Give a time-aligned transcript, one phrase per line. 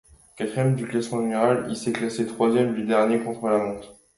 [0.35, 3.93] Quatrième du classement général, il s'est classé troisième du dernier contre-la-montre.